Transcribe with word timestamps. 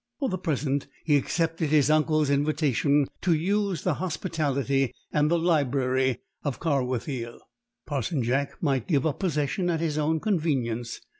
For 0.19 0.29
the 0.29 0.39
present 0.39 0.87
he 1.05 1.15
accepted 1.15 1.69
his 1.69 1.91
uncle's 1.91 2.31
invitation 2.31 3.05
to 3.21 3.35
use 3.35 3.83
the 3.83 3.93
hospitality, 3.93 4.95
and 5.13 5.29
the 5.29 5.37
library, 5.37 6.23
of 6.43 6.59
Carwithiel. 6.59 7.37
Parson 7.85 8.23
Jack 8.23 8.63
might 8.63 8.87
give 8.87 9.05
up 9.05 9.19
possession 9.19 9.69
at 9.69 9.79
his 9.79 9.99
own 9.99 10.19
convenience. 10.19 11.01